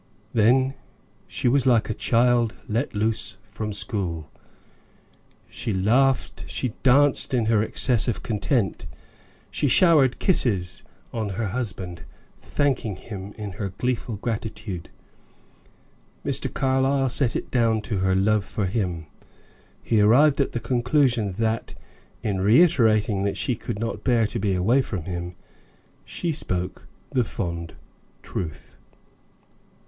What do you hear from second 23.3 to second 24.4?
she could not bear to